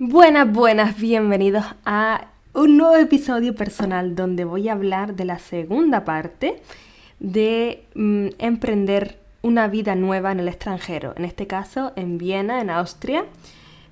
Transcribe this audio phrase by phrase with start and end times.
[0.00, 6.04] Buenas, buenas, bienvenidos a un nuevo episodio personal donde voy a hablar de la segunda
[6.04, 6.62] parte
[7.18, 12.70] de mm, emprender una vida nueva en el extranjero, en este caso en Viena, en
[12.70, 13.24] Austria.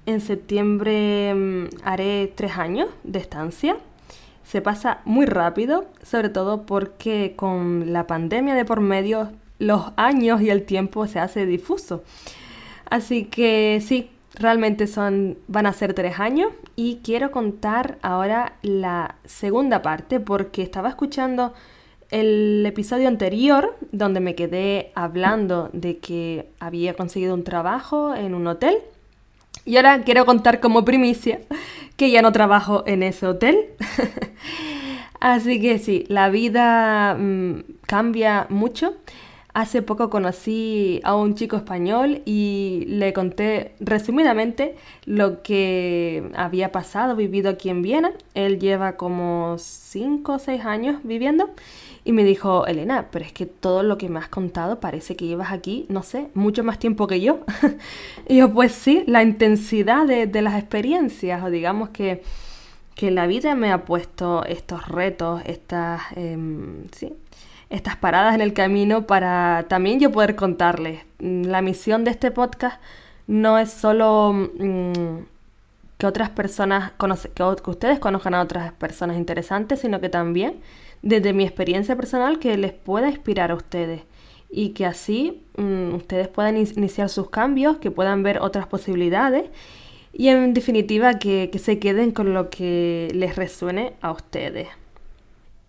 [0.07, 3.77] En septiembre mm, haré tres años de estancia.
[4.45, 10.41] Se pasa muy rápido, sobre todo porque con la pandemia de por medio los años
[10.41, 12.05] y el tiempo se hace difuso.
[12.89, 14.09] Así que sí,
[14.39, 20.63] realmente son, van a ser tres años y quiero contar ahora la segunda parte porque
[20.63, 21.55] estaba escuchando
[22.11, 28.47] el episodio anterior donde me quedé hablando de que había conseguido un trabajo en un
[28.47, 28.79] hotel
[29.65, 31.41] y ahora quiero contar como primicia
[31.97, 33.57] que ya no trabajo en ese hotel.
[35.21, 38.95] Así que sí, la vida mm, cambia mucho.
[39.57, 44.75] Hace poco conocí a un chico español y le conté resumidamente
[45.07, 48.13] lo que había pasado, vivido aquí en Viena.
[48.35, 51.49] Él lleva como 5 o 6 años viviendo
[52.05, 55.27] y me dijo, Elena, pero es que todo lo que me has contado parece que
[55.27, 57.39] llevas aquí, no sé, mucho más tiempo que yo.
[58.29, 62.23] y yo, pues sí, la intensidad de, las experiencias, o digamos que,
[62.95, 67.15] que, la vida me ha puesto estos retos, estas, em, sí,
[67.71, 71.03] estas paradas en el camino para también yo poder contarles.
[71.19, 72.81] Mm, la misión de este podcast
[73.27, 75.25] no es solo mm,
[75.99, 76.93] que otras personas,
[77.35, 80.61] que, ustedes conozcan a otras personas interesantes, sino que también
[81.03, 84.03] desde mi experiencia personal que les pueda inspirar a ustedes
[84.51, 89.51] y que así mm, ustedes puedan iniciar sus cambios, que puedan ver otras posibilidades
[90.13, 94.69] y en definitiva que se queden con lo que les resuene a ustedes.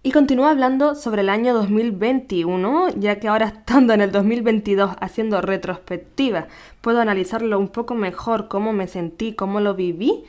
[0.07, 5.41] Y continúa hablando sobre el año 2021, ya que ahora estando en el 2022 haciendo
[5.41, 6.47] retrospectiva,
[6.79, 10.23] puedo analizarlo un poco mejor, cómo me sentí, cómo lo viví,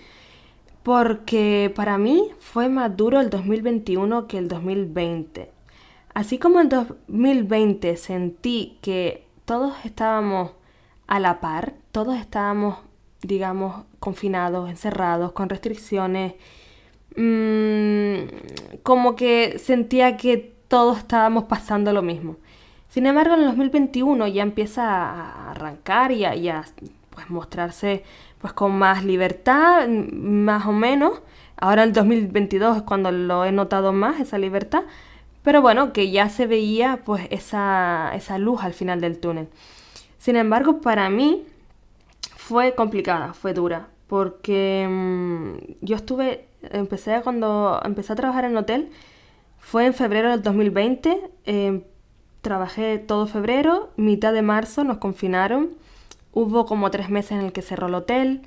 [0.83, 5.53] porque para mí fue más duro el 2021 que el 2020.
[6.13, 10.55] Así como en 2020 sentí que todos estábamos
[11.07, 12.79] a la par, todos estábamos,
[13.23, 16.35] digamos, confinados, encerrados, con restricciones
[17.17, 18.29] Mm,
[18.83, 22.37] como que sentía que todos estábamos pasando lo mismo.
[22.89, 26.65] Sin embargo, en el 2021 ya empieza a arrancar y a,
[27.11, 28.05] pues, mostrarse
[28.41, 31.21] pues, con más libertad, más o menos.
[31.57, 34.85] Ahora el 2022 es cuando lo he notado más, esa libertad.
[35.43, 39.49] Pero bueno, que ya se veía pues esa, esa luz al final del túnel.
[40.19, 41.47] Sin embargo, para mí
[42.37, 48.91] fue complicada, fue dura, porque mm, yo estuve empecé cuando empecé a trabajar en hotel,
[49.59, 51.83] fue en febrero del 2020, em,
[52.41, 55.71] trabajé todo febrero, mitad de marzo nos confinaron,
[56.33, 58.43] hubo como tres meses en el que cerró el hotel,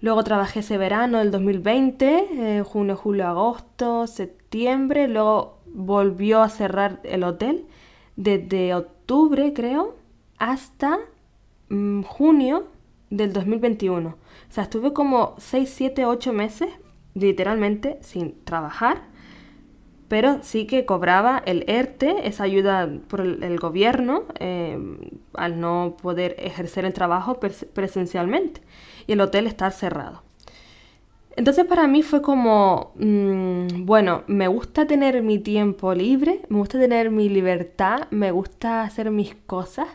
[0.00, 7.00] luego trabajé ese verano del 2020, eh, junio, julio, agosto, septiembre, luego volvió a cerrar
[7.04, 7.66] el hotel
[8.16, 9.94] desde octubre creo
[10.38, 10.98] hasta
[11.68, 12.64] mm, junio
[13.10, 14.16] del 2021.
[14.48, 16.68] O sea, estuve como 6, 7, 8 meses
[17.14, 19.02] literalmente sin trabajar,
[20.08, 24.78] pero sí que cobraba el ERTE, esa ayuda por el, gobierno, eh,
[25.34, 28.60] al no poder ejercer el trabajo presencialmente
[29.06, 30.22] y el hotel estar cerrado.
[31.36, 36.78] Entonces para mí fue como, mm, bueno, me gusta tener mi tiempo libre, me gusta
[36.78, 39.86] tener mi libertad, me gusta hacer mis cosas,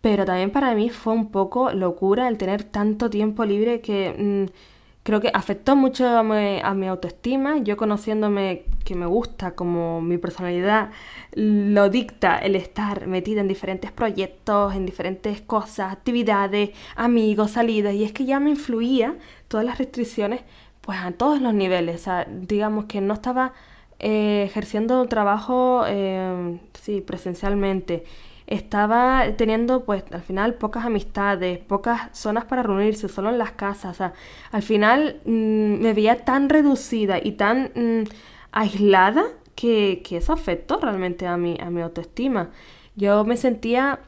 [0.00, 4.46] pero también para mí fue un poco locura el tener tanto tiempo libre que...
[4.48, 4.70] Mm,
[5.02, 7.58] creo que afectó mucho a mi, autoestima.
[7.58, 10.90] Yo conociéndome que me gusta, como mi personalidad
[11.32, 18.04] lo dicta el estar metida en diferentes proyectos, en diferentes cosas, actividades, amigos, salidas, y
[18.04, 19.16] es que ya me influía
[19.48, 20.42] todas las restricciones
[20.80, 21.96] pues a todos los niveles.
[22.00, 23.52] O sea, digamos que no estaba
[23.98, 28.04] eh, ejerciendo trabajo eh, sí, presencialmente
[28.50, 34.12] estaba teniendo pues al final pocas amistades, pocas zonas para reunirse, solo en las casas.
[34.50, 38.04] Al final mm, me veía tan reducida y tan mm,
[38.52, 39.24] aislada
[39.54, 42.50] que, eso afectó realmente a mi, a mi autoestima.
[42.96, 44.00] Yo me sentía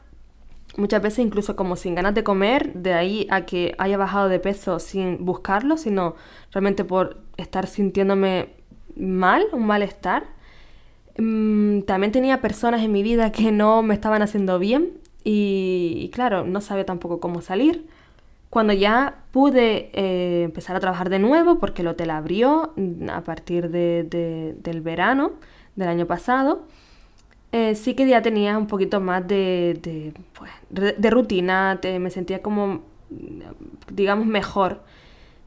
[0.75, 4.39] muchas veces incluso como sin ganas de comer, de ahí a que haya bajado de
[4.39, 6.15] peso sin buscarlo, sino
[6.51, 8.49] realmente por estar sintiéndome
[8.97, 10.25] mal, un malestar.
[11.17, 14.91] Mm, también tenía personas en mi vida que no me estaban haciendo bien
[15.23, 17.85] y, claro, no sabía tampoco cómo salir.
[18.49, 23.23] Cuando ya pude eh, empezar a trabajar de nuevo, porque el hotel abrió mm, a
[23.23, 25.33] partir del verano
[25.75, 26.65] del año pasado,
[27.51, 30.51] eh, sí que ya tenía un poquito más de, de, pues,
[31.11, 32.81] rutina, me sentía como,
[33.91, 34.81] digamos, mejor.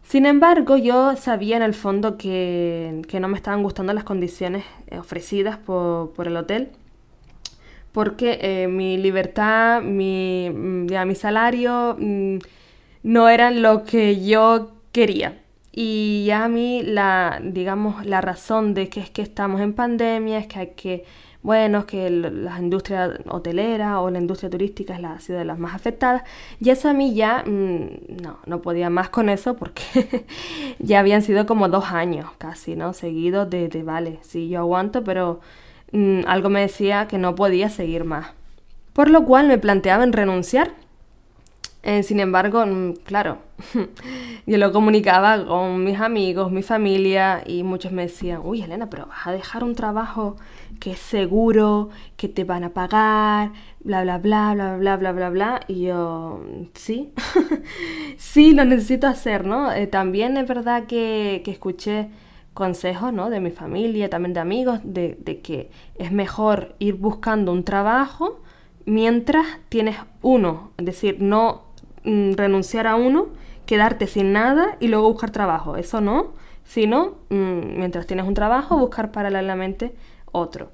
[0.09, 4.65] Sin embargo, yo sabía en el fondo que, no me estaban gustando las condiciones
[4.97, 6.69] ofrecidas por, el hotel,
[7.91, 12.39] porque eh, mi libertad, mi, mm, mi salario mm,
[13.03, 15.41] no eran lo que yo quería.
[15.73, 20.39] Y ya a mí la, digamos, la razón de que es que estamos en pandemia,
[20.39, 21.05] es que hay que
[21.47, 25.45] bueno, es que la industria hotelera o la industria turística es la, ha sido de
[25.45, 26.25] las más afectadas.
[26.59, 30.27] Y eso a mí ya mm, no, no podía más con eso porque
[30.81, 32.93] ya habían sido como dos años casi, ¿no?
[32.95, 35.39] Seguidos de, de vale, sí, yo aguanto, pero
[35.93, 38.27] mm, algo me decía que no podía seguir más.
[38.93, 40.73] Por lo cual me planteaba en renunciar.
[41.87, 43.39] Eh, sin embargo, mm, claro,
[44.47, 49.07] yo lo comunicaba con mis amigos, mi familia y muchos me decían, uy Elena, pero
[49.07, 50.35] vas a dejar un trabajo
[50.81, 53.53] que es seguro, que te van a pagar,
[53.85, 55.61] bla, bla, bla, bla, bla, bla, bla, bla.
[55.69, 56.41] Y yo,
[56.75, 57.13] sí,
[58.17, 59.71] sí, lo necesito hacer, ¿no?
[59.71, 62.09] Eh, también es verdad que, que, escuché
[62.53, 63.31] consejos, ¿no?
[63.31, 68.41] De mi familia, también de amigos, de, de que es mejor ir buscando un trabajo
[68.87, 71.66] mientras tienes uno, es decir, no
[72.07, 73.29] mm, renunciar a uno,
[73.67, 76.33] quedarte sin nada y luego buscar trabajo, eso no,
[76.65, 79.95] sino mm, mientras tienes un trabajo, buscar paralelamente
[80.33, 80.71] otro.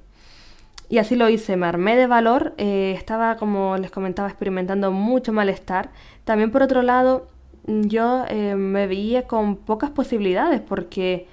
[0.89, 5.33] Y así lo hice, me armé de valor, eh, estaba, como les comentaba, experimentando mucho
[5.33, 5.89] malestar.
[6.23, 7.27] También por otro lado,
[7.65, 11.27] yo eh, me veía con pocas posibilidades porque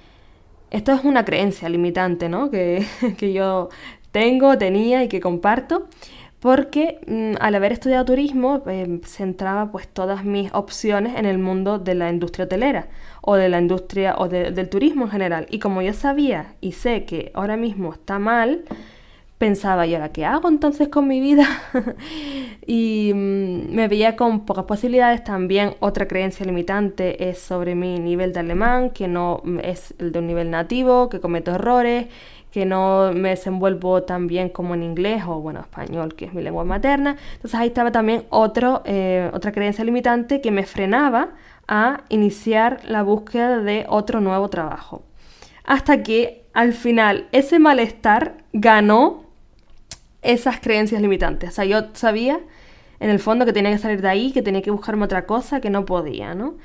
[0.71, 2.49] esto es una creencia limitante, ¿no?
[2.49, 2.85] Que,
[3.17, 3.69] que yo
[4.11, 5.87] tengo, tenía y que comparto
[6.41, 11.77] porque mm, al haber estudiado turismo eh, centraba pues todas mis opciones en el mundo
[11.77, 12.87] de la industria hotelera
[13.21, 15.45] o de la industria o del turismo en general.
[15.51, 18.63] Y como yo sabía y sé que ahora mismo está mal,
[19.37, 21.47] pensaba, ¿y ahora qué hago entonces con mi vida?
[22.65, 25.23] y mm, me veía con pocas posibilidades.
[25.23, 30.17] También otra creencia limitante es sobre mi nivel de alemán, que no es el de
[30.17, 32.07] un nivel nativo, que cometo errores
[32.51, 36.41] que no me desenvuelvo tan bien como en inglés o bueno, español, que es mi
[36.41, 37.15] lengua materna.
[37.33, 41.29] Entonces ahí estaba también otro, eh, otra creencia limitante que me frenaba
[41.67, 45.03] a iniciar la búsqueda de otro nuevo trabajo.
[45.63, 49.23] Hasta que al final ese malestar ganó
[50.21, 51.49] esas creencias limitantes.
[51.49, 52.39] O sea, yo sabía
[52.99, 55.61] en el fondo que tenía que salir de ahí, que tenía que buscarme otra cosa,
[55.61, 56.55] que no podía, ¿no?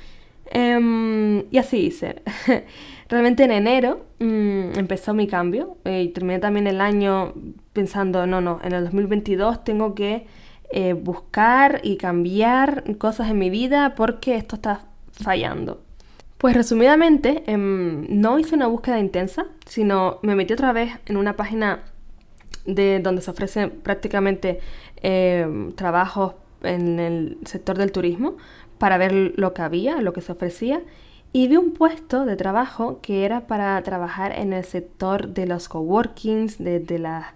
[0.51, 2.21] Em, y así hice.
[3.09, 7.33] Realmente en enero mm, empezó mi cambio eh, y terminé también el año
[7.71, 10.25] pensando, no, no, en el 2022 tengo que
[10.71, 14.81] eh, buscar y cambiar cosas en mi vida porque esto está
[15.11, 15.81] fallando.
[16.37, 21.35] Pues resumidamente, em, no hice una búsqueda intensa, sino me metí otra vez en una
[21.35, 21.83] página
[22.65, 24.59] de donde se ofrecen prácticamente
[24.97, 28.35] em, trabajos en el sector del turismo
[28.77, 30.81] para ver lo que había, lo que se ofrecía
[31.37, 35.69] y vi un puesto de trabajo que era para trabajar en el sector de los
[35.69, 37.35] coworkings, de, de la,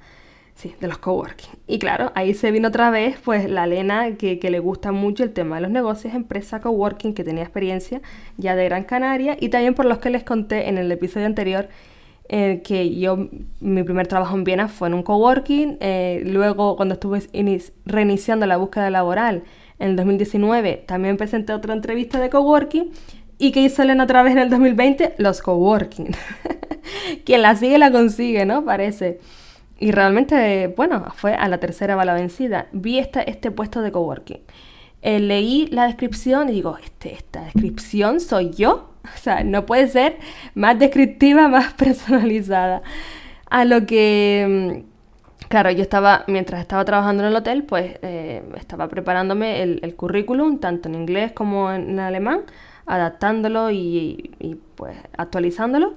[0.56, 1.52] sí, de los coworking.
[1.68, 5.24] Y claro, ahí se vino otra vez pues la Lena que, que, le gusta mucho
[5.24, 8.02] el tema de los negocios, empresa coworking, que tenía experiencia
[8.38, 11.70] ya de Gran Canaria y también por los que les conté en el episodio anterior
[12.28, 16.96] eh, que yo, mi primer trabajo en Viena fue en un coworking, eh, luego cuando
[16.96, 17.22] estuve
[17.86, 19.44] reiniciando la búsqueda laboral
[19.82, 22.92] en el 2019 también presenté otra entrevista de coworking
[23.42, 25.16] ¿Y hizo Elena otra vez en el 2020?
[25.18, 26.12] Los coworking.
[27.26, 28.64] Quien la sigue la consigue, ¿no?
[28.64, 29.20] Parece.
[29.80, 32.68] Y realmente, bueno, fue a la tercera bala vencida.
[32.72, 34.42] Vi esta, este puesto de coworking.
[35.02, 38.90] Eh, leí la descripción y digo, este, esta descripción soy yo.
[39.04, 40.20] O sea, no puede ser
[40.54, 42.84] más descriptiva, más personalizada.
[43.50, 48.44] A lo que, mm, claro, yo estaba, mientras estaba trabajando en el hotel, pues eh,
[48.56, 52.42] estaba preparándome el, el currículum, tanto en inglés como en alemán
[52.86, 54.32] adaptándolo y,
[54.76, 55.94] pues actualizándolo.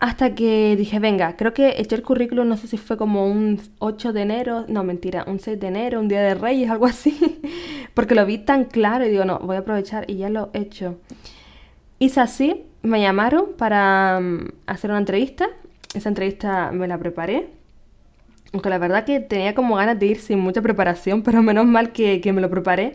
[0.00, 3.60] Hasta que dije, venga, creo que eché el currículum, no sé si fue como un
[3.78, 7.40] 8 de enero, no mentira, un 6 de enero, un día de Reyes, algo así,
[7.94, 10.58] porque lo vi tan claro y digo, no, voy a aprovechar y ya lo he
[10.58, 10.98] hecho.
[11.98, 15.48] Hice así, me llamaron para mm, hacer una entrevista,
[15.94, 17.48] esa entrevista me la preparé,
[18.52, 21.92] aunque la verdad que tenía como ganas de ir sin mucha preparación, pero menos mal
[21.92, 22.94] que, que me lo preparé,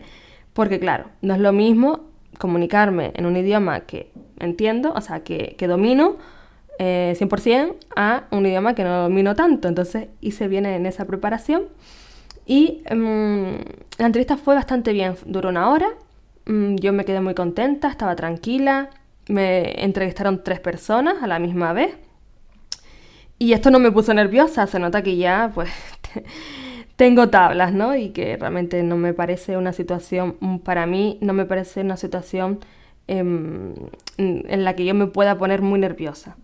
[0.52, 2.09] porque claro, no es lo mismo
[2.40, 6.16] comunicarme en un idioma que entiendo, o sea, que, domino
[6.80, 9.68] eh, 100% a un idioma que no domino tanto.
[9.68, 11.64] Entonces hice bien en esa preparación
[12.46, 13.54] y mm,
[13.98, 15.88] la entrevista fue bastante bien, duró una hora,
[16.46, 18.90] mm, yo me quedé muy contenta, estaba tranquila,
[19.28, 21.94] me entrevistaron tres personas a la misma vez.
[23.38, 25.70] Y esto no me puso nerviosa, se nota que ya pues
[27.00, 27.96] tengo tablas, ¿no?
[27.96, 31.96] Y que realmente no me parece una situación, mm, para mí no me parece una
[31.96, 32.58] situación
[33.08, 33.74] em,
[34.18, 36.36] en la que yo me pueda poner muy nerviosa.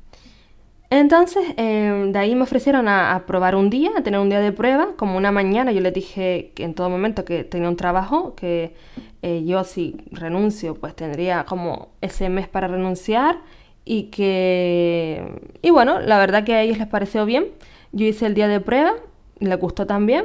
[0.88, 4.50] Entonces, em, de ahí me ofrecieron a, probar un día, a tener un día de
[4.50, 5.72] prueba, como una mañana.
[5.72, 8.75] Yo les dije que en todo momento que tenía un trabajo, que
[9.22, 13.40] eh, yo si renuncio, pues tendría como ese mes para renunciar
[13.84, 15.22] y que...
[15.60, 17.44] Y bueno, la verdad que a ellos les pareció bien.
[17.92, 18.94] Yo hice el día de prueba,
[19.40, 20.25] les gustó también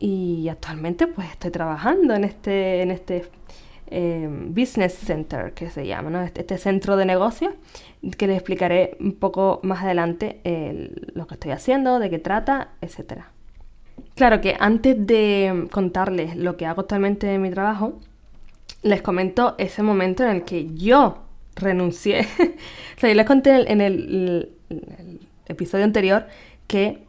[0.00, 3.30] y actualmente pues estoy trabajando en este, en este
[3.86, 6.22] em, Business Center que se llama, ¿no?
[6.22, 7.54] este, este centro de negocios
[8.16, 10.40] que les explicaré un poco más adelante
[11.14, 13.24] lo que estoy haciendo, de qué trata, etc.
[14.14, 18.00] Claro que antes de contarles lo que hago actualmente en mi trabajo,
[18.82, 21.18] les comento ese momento en el que yo
[21.56, 22.20] renuncié.
[22.96, 24.52] o sea, yo les conté en el,
[25.46, 26.26] episodio anterior
[26.68, 27.04] que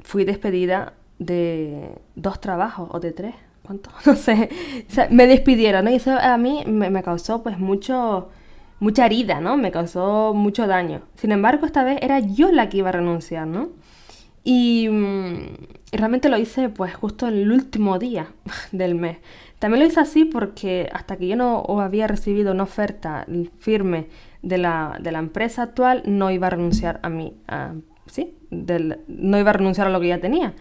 [0.00, 3.90] fui despedida de dos trabajos o de tres, ¿cuánto?
[4.06, 4.48] No sé.
[5.10, 5.90] Me despidieron, ¿no?
[5.90, 8.28] Y eso a mí me, me causó pues mucho
[8.80, 9.56] mucha herida, ¿no?
[9.56, 11.02] Me causó mucho daño.
[11.16, 13.70] Sin embargo, esta vez era yo la que iba a renunciar, ¿no?
[14.44, 15.36] Y, mm,
[15.92, 18.28] realmente lo hice pues justo el último día
[18.72, 19.18] del mes.
[19.58, 23.26] También lo hice así porque hasta que yo no había recibido una oferta
[23.58, 24.08] firme
[24.42, 27.34] de la, empresa actual, no iba a renunciar a mí,
[28.06, 28.36] ¿sí?
[28.50, 30.52] no iba a renunciar a lo que ya tenía.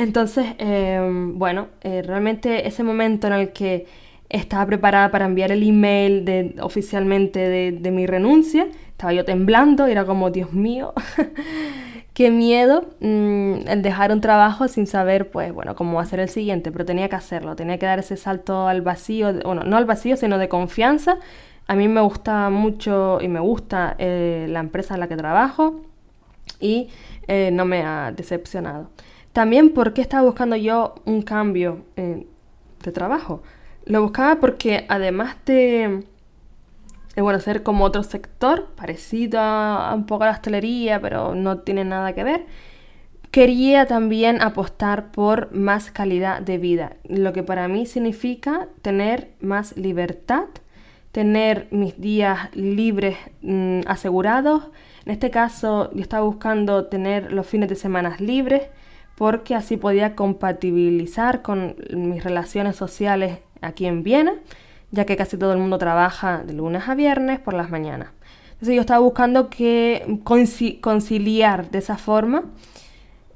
[0.00, 3.86] Entonces, em, bueno, eh, realmente ese momento en el que
[4.30, 8.66] estaba preparada para enviar el email oficialmente de, mi renuncia.
[8.88, 10.94] Estaba yo temblando, era como, Dios mío,
[12.14, 16.72] qué miedo mm, el dejar un trabajo sin saber, pues, bueno, cómo hacer el siguiente,
[16.72, 20.16] pero tenía que hacerlo, tenía que dar ese salto al vacío, bueno, no al vacío,
[20.16, 21.18] sino de confianza.
[21.66, 25.82] A mí me gusta mucho y me gusta eh, la empresa en la que trabajo
[26.58, 26.88] y
[27.28, 28.88] eh, no me ha decepcionado.
[29.32, 33.42] También porque estaba buscando yo un cambio de trabajo
[33.90, 36.04] lo buscaba porque además de,
[37.16, 41.84] bueno, ser como otro sector, parecido a, un poco a la hostelería, pero no tiene
[41.84, 42.46] nada que ver,
[43.30, 49.76] quería también apostar por más calidad de vida, lo que para mí significa tener más
[49.76, 50.46] libertad,
[51.12, 54.68] tener mis días libres mm, asegurados.
[55.04, 58.62] En este caso yo estaba buscando tener los fines de semana libres
[59.20, 64.32] porque así podía compatibilizar con mis relaciones sociales aquí en Viena,
[64.92, 68.08] ya que casi todo el mundo trabaja de lunes a viernes por las mañanas.
[68.52, 72.44] Entonces yo estaba buscando que conciliar de esa forma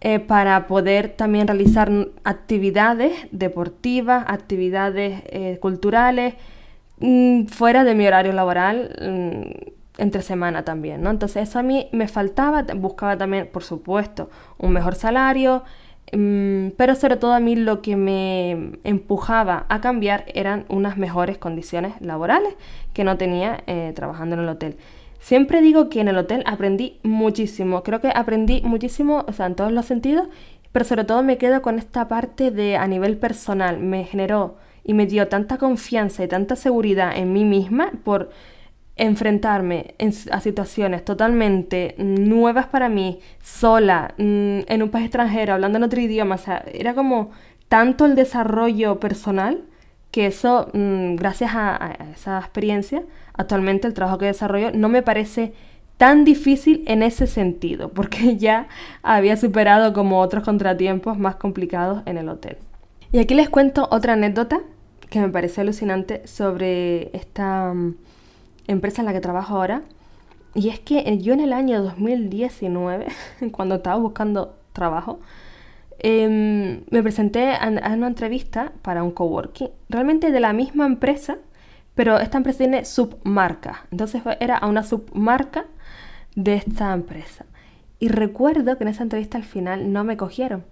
[0.01, 1.93] eh, para poder también realizar
[2.25, 6.33] actividades deportivas, actividades eh, culturales,
[7.01, 11.11] mm, fuera de mi horario laboral, mm, entre semana también, ¿no?
[11.11, 15.63] Entonces eso a mí me faltaba, buscaba también, por supuesto, un mejor salario,
[16.13, 21.39] Mm, pero sobre todo a mí lo que me empujaba a cambiar eran unas mejores
[21.39, 22.55] condiciones laborales
[22.93, 24.77] que no tenía eh, trabajando en el hotel.
[25.19, 29.55] Siempre digo que en el hotel aprendí muchísimo, creo que aprendí muchísimo, o sea, en
[29.57, 30.29] todos los sentidos,
[30.71, 34.93] pero sobre todo me quedo con esta parte de a nivel personal, me generó y
[34.93, 38.31] me dio tanta confianza y tanta seguridad en mí misma por
[38.97, 39.95] enfrentarme
[40.31, 46.01] a situaciones totalmente nuevas para mí, sola, mm, en un país extranjero, hablando en otro
[46.01, 47.31] idioma, o sea, era como
[47.69, 49.65] tanto el desarrollo personal
[50.13, 55.53] que eso, mm, gracias a, esa experiencia, actualmente el trabajo que desarrollo no me parece
[55.97, 58.69] tan difícil en ese sentido, porque ya
[59.03, 62.59] había superado como otros contratiempos más complicados en el hotel.
[63.11, 64.61] Y aquí les cuento otra anécdota
[65.11, 67.97] que me parece alucinante sobre esta mm,
[68.67, 69.83] empresa en la que trabajo ahora.
[70.55, 73.07] Y es que eh, yo en el año 2019,
[73.53, 75.21] cuando estaba buscando trabajo,
[75.99, 81.39] em, me presenté a, una entrevista para un coworking, realmente de la misma empresa,
[81.95, 83.87] pero esta empresa tiene submarca.
[83.91, 85.67] Entonces era a una submarca
[86.35, 87.47] de esta empresa.
[88.01, 90.65] Y recuerdo que en esa entrevista al final no me cogieron.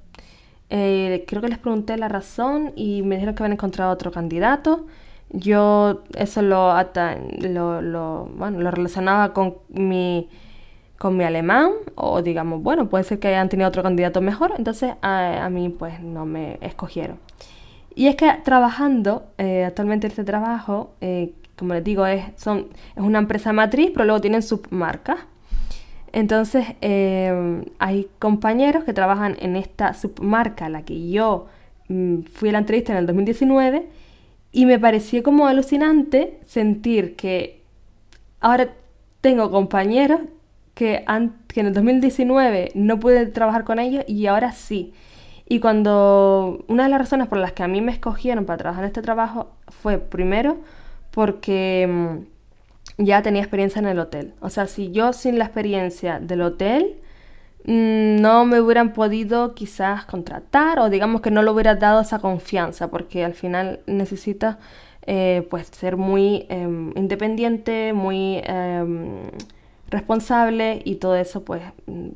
[0.71, 4.87] Eh, creo que les pregunté la razón y me dijeron que habían encontrado otro candidato
[5.33, 6.75] yo eso lo,
[7.81, 10.29] lo, bueno, lo relacionaba con mi,
[10.99, 14.95] con mi alemán o digamos, bueno, puede ser que hayan tenido otro candidato mejor, entonces
[15.01, 17.19] a, mí pues no me escogieron.
[17.95, 23.03] Y es que trabajando, eh, actualmente este trabajo, eh, como les digo, es, son, es
[23.03, 25.19] una empresa matriz, pero luego tienen submarcas.
[26.13, 31.47] Entonces eh, hay compañeros que trabajan en esta submarca, la que yo
[31.89, 33.89] mm, fui a la entrevista en el 2019,
[34.53, 37.63] y me pareció como alucinante sentir que
[38.41, 38.75] ahora
[39.23, 40.21] tengo compañeros
[40.75, 41.05] que,
[41.49, 44.93] que en el 2019 no pude trabajar con ellos y ahora sí.
[45.49, 48.85] Y cuando una de las razones por las que a mí me escogieron para trabajar
[48.85, 50.59] en este trabajo fue primero
[51.11, 52.21] porque
[52.99, 54.35] ya tenía experiencia en el hotel.
[54.41, 57.02] O sea, si yo sin la experiencia del hotel mm,
[57.65, 62.91] no me hubieran podido quizás contratar o digamos que no le hubiera dado esa confianza
[62.91, 64.59] porque al final necesita
[65.07, 69.31] eh, pues ser muy em, independiente, muy em,
[69.91, 72.09] responsable y todo eso pues mm,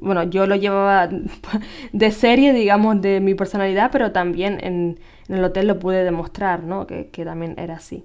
[0.00, 1.08] bueno yo lo llevaba
[1.92, 4.98] de serie digamos de mi personalidad pero también en,
[5.28, 6.86] el hotel lo pude demostrar ¿no?
[6.86, 8.04] que, que también era así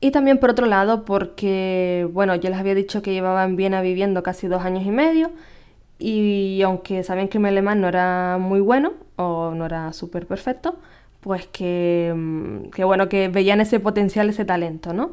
[0.00, 3.82] y también por otro lado porque, bueno, yo les había dicho que llevaba en Viena
[3.82, 5.30] viviendo casi dos años y medio
[6.00, 10.78] y aunque sabían que mi alemán no era muy bueno o no era súper perfecto,
[11.20, 15.12] pues que, mm, que, bueno, que veían ese potencial, ese talento, ¿no?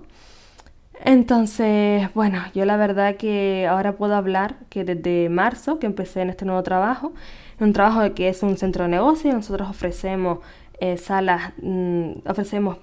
[1.04, 6.30] Entonces, bueno, yo la verdad que ahora puedo hablar que desde marzo que empecé en
[6.30, 7.14] este nuevo trabajo,
[7.60, 10.40] un trabajo que es un centro de negocio, nosotros ofrecemos
[10.80, 12.78] eh, salas, mm, ofrecemos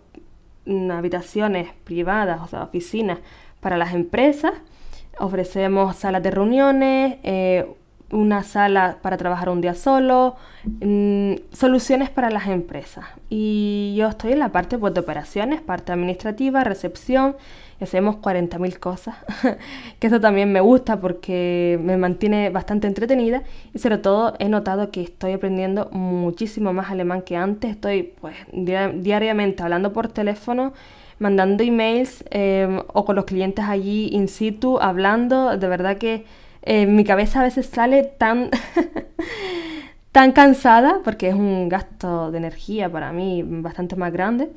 [0.91, 3.19] habitaciones privadas, o sea, oficinas
[3.61, 4.53] para las empresas.
[5.19, 7.67] Ofrecemos salas de reuniones, eh,
[8.11, 13.07] una sala para trabajar un día solo, mm, soluciones para las empresas.
[13.29, 17.37] Y yo estoy en la parte pues, de operaciones, parte administrativa, recepción,
[17.81, 19.17] y hacemos 40.000 cosas,
[19.99, 23.43] que eso también me gusta porque me mantiene bastante entretenida
[23.73, 28.37] y sobre todo he notado que estoy aprendiendo muchísimo más alemán que antes, estoy pues
[28.53, 30.73] diariamente hablando por teléfono
[31.19, 36.25] mandando emails em, o con los clientes allí in situ hablando, de verdad que
[36.67, 38.51] eh, mi cabeza a veces sale tan,
[40.13, 44.51] tan cansada, porque es un gasto de energía para mí bastante más grande,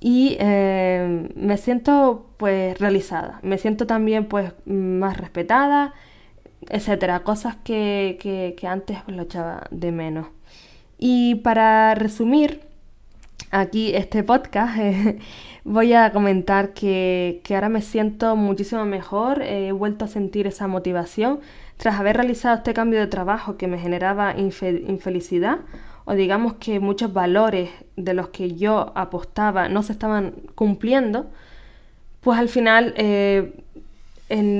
[0.00, 5.94] y eh, me siento pues realizada, me siento también pues más respetada,
[6.68, 10.26] etcétera, cosas que, que, antes lo echaba de menos.
[10.98, 12.60] Y para resumir
[13.54, 14.76] aquí este podcast,
[15.64, 21.40] voy a comentar que, ahora me siento muchísimo mejor, he vuelto a sentir esa motivación
[21.76, 25.58] tras haber realizado este cambio de trabajo que me generaba infelicidad
[26.04, 31.30] o digamos que muchos valores de los que yo apostaba no se estaban cumpliendo,
[32.20, 33.52] pues al final eh,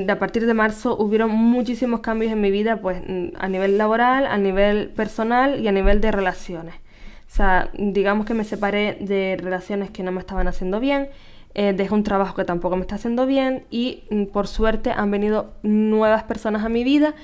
[0.09, 3.03] a partir de marzo hubieron muchísimos cambios en mi vida, pues
[3.37, 6.84] a nivel laboral, a nivel personal y a nivel de relaciones.
[7.27, 11.09] O sea, digamos que me separé de relaciones que no me estaban haciendo bien,
[11.55, 15.53] eh, un trabajo que tampoco me está haciendo bien y mm, por suerte han venido
[15.63, 17.15] nuevas personas a mi vida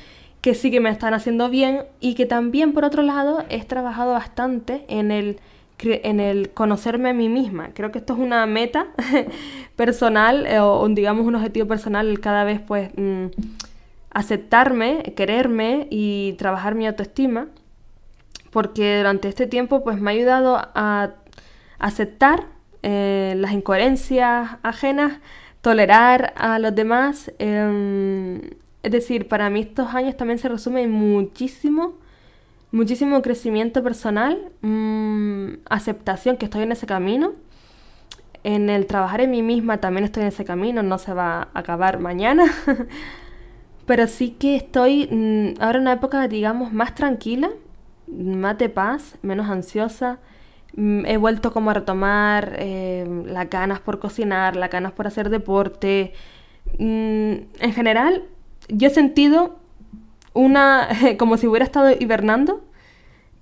[0.40, 4.12] que sí que me están haciendo bien y que también por otro lado he trabajado
[4.12, 5.38] bastante en el,
[5.82, 7.70] en el conocerme a mí misma.
[7.74, 8.86] Creo que esto es una meta
[9.76, 13.26] personal eh, o digamos un objetivo personal cada vez pues mm,
[14.12, 17.48] aceptarme, quererme y trabajar mi autoestima
[18.50, 21.10] porque durante este tiempo pues me ha ayudado a
[21.78, 22.46] aceptar
[22.82, 25.20] eh, las incoherencias ajenas,
[25.60, 27.32] tolerar a los demás.
[27.38, 28.40] Em,
[28.82, 31.94] es decir, para mí estos años también se resumen en muchísimo,
[32.72, 37.32] muchísimo crecimiento personal, mm, aceptación, que estoy en ese camino.
[38.42, 41.58] En el trabajar en mí misma también estoy en ese camino, no se va a
[41.58, 42.44] acabar mañana.
[43.86, 47.50] Pero sí que estoy mm, ahora en una época, digamos, más tranquila,
[48.10, 50.18] de paz, menos ansiosa.
[50.76, 55.30] Mm, he vuelto como a retomar eh, las ganas por cocinar, las ganas por hacer
[55.30, 56.12] deporte.
[56.78, 58.24] Mm, en general,
[58.68, 59.58] yo he sentido
[60.34, 62.62] una, como si hubiera estado hibernando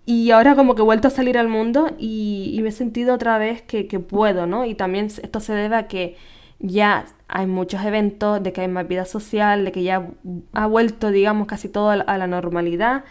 [0.06, 3.38] y ahora como que he vuelto a salir al mundo y, me he sentido otra
[3.38, 4.64] vez que, puedo, ¿no?
[4.64, 6.16] Y también esto se debe a que
[6.60, 10.08] ya hay muchos eventos, de que hay más vida social, de que ya
[10.54, 13.04] ha vuelto, digamos, casi todo a la normalidad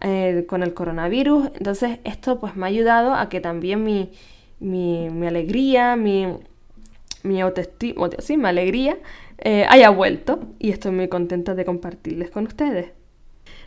[0.00, 1.50] eh, con el coronavirus.
[1.54, 4.10] Entonces esto pues me ha ayudado a que también mi,
[4.60, 6.26] mi, alegría, mi,
[7.22, 8.98] mi autoestima, sí, mi alegría
[9.38, 12.92] eh, haya vuelto y estoy muy contenta de compartirles con ustedes.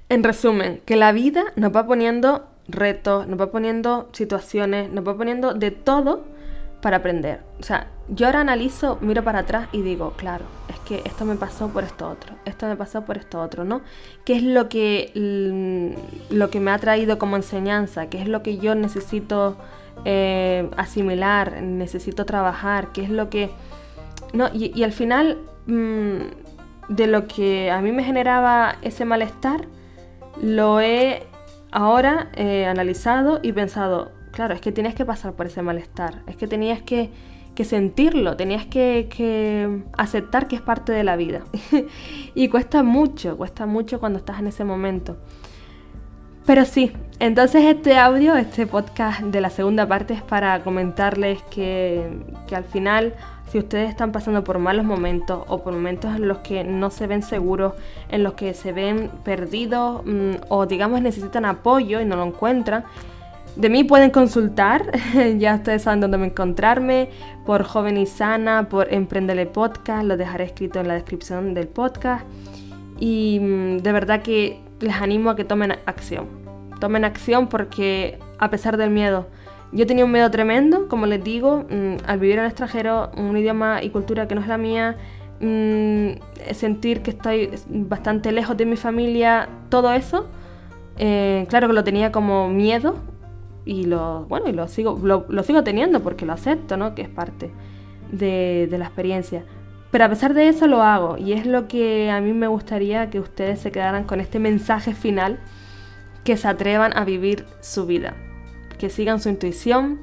[0.10, 5.16] En resumen, que la vida nos va poniendo retos, nos va poniendo situaciones, nos va
[5.16, 6.26] poniendo de todo
[6.82, 7.42] para aprender.
[7.60, 11.36] O sea, yo ahora analizo, miro para atrás y digo, claro, es que esto me
[11.36, 13.82] pasó por esto otro, esto me pasó por esto otro, ¿no?
[14.26, 18.08] ¿Qué es lo que, mm, lo que me ha traído como enseñanza?
[18.08, 19.58] ¿Qué es lo que yo necesito
[20.06, 22.92] eh, asimilar, necesito trabajar?
[22.92, 23.52] ¿Qué es lo que...
[24.34, 26.18] No, y, al final, mm,
[26.90, 29.68] de lo que a mí me generaba ese malestar,
[30.42, 31.24] lo he
[31.72, 36.36] ahora eh, analizado y pensado, claro, es que tienes que pasar por ese malestar, es
[36.36, 37.12] que tenías que,
[37.64, 41.42] sentirlo, tenías que, aceptar que es parte de la vida.
[42.34, 45.18] y cuesta mucho, cuesta mucho cuando estás en ese momento.
[46.48, 52.10] Pero sí, entonces este audio, este podcast de la segunda parte es para comentarles que,
[52.48, 53.14] que al final
[53.52, 57.06] Si ustedes están pasando por malos momentos o por momentos en los que no se
[57.06, 57.74] ven seguros,
[58.10, 62.86] en los que se ven perdidos mm, o digamos necesitan apoyo y no lo encuentran,
[63.56, 64.92] de mí pueden consultar,
[65.38, 67.10] ya ustedes saben dónde encontrarme,
[67.46, 72.26] por Joven y Sana, por Emprendele Podcast, lo dejaré escrito en la descripción del podcast.
[73.00, 76.28] Y mm, de verdad que les animo a que tomen acción.
[76.80, 79.28] Tomen acción porque a pesar del miedo,
[79.72, 83.36] yo tenía un miedo tremendo, como les digo, mm, al vivir en el extranjero, un
[83.36, 84.98] idioma y cultura que no es la mía,
[85.42, 90.28] mm, sentir que estoy bastante lejos de mi familia, todo eso,
[90.98, 92.96] eh, claro que lo tenía como miedo
[93.66, 96.96] y lo, bueno, y lo sigo, lo, sigo teniendo porque lo acepto, ¿no?
[96.96, 97.52] Que es parte
[98.12, 99.44] de, de la experiencia.
[99.92, 103.10] Pero a pesar de eso lo hago y es lo que a mí me gustaría
[103.10, 105.40] que ustedes se quedaran con este mensaje final,
[106.24, 108.16] que se atrevan a vivir su vida
[108.82, 110.00] que sigan su intuición,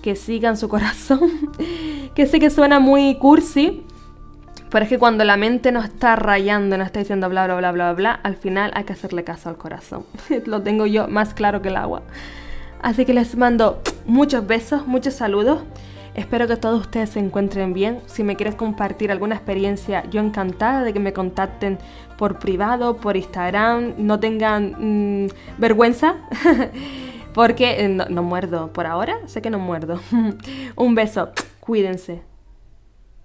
[0.00, 1.52] que sigan su corazón,
[2.14, 3.84] que sé que suena muy cursi,
[4.70, 7.72] pero es que cuando la mente no está rayando, no está diciendo bla, bla, bla,
[7.72, 10.06] bla, bla, al final hay que hacerle caso al corazón.
[10.46, 12.02] Lo tengo yo más claro que el agua.
[12.82, 15.60] Así que les mando muchos besos, muchos saludos.
[16.14, 18.00] Espero que todos ustedes se encuentren bien.
[18.06, 21.78] Si me quieres compartir alguna experiencia, yo encantada de que me contacten
[22.18, 23.94] por privado, por Instagram.
[23.98, 26.16] No tengan mm, vergüenza.
[27.34, 30.00] Porque eh, no, no muerdo por ahora, sé que no muerdo.
[30.76, 32.31] Un beso, cuídense.